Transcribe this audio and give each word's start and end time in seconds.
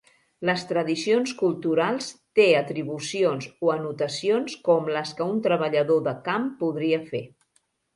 Les 0.49 0.61
tradicions 0.69 1.33
culturals 1.41 2.07
té 2.41 2.47
atribucions 2.63 3.51
o 3.69 3.71
anotacions 3.77 4.59
com 4.73 4.93
les 4.99 5.17
què 5.21 5.33
un 5.39 5.49
treballador 5.49 6.05
de 6.13 6.21
camp 6.31 6.55
podria 6.65 7.07
fer. 7.17 7.27